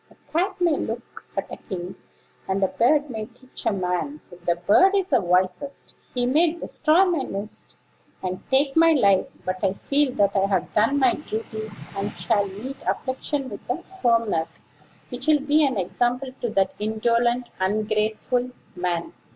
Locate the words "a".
0.09-0.15, 1.51-1.57, 2.63-2.67, 3.67-3.71, 13.69-13.83